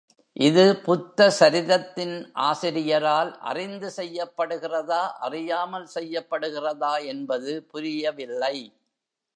[0.37, 2.15] இது புத்த சரிதத்தின்
[2.47, 8.55] ஆசிரியரால் அறிந்து செய்யப்படுகிறதா, அறியாமல் செய்யப்படுகிறதா என்பது புரியவில்லை.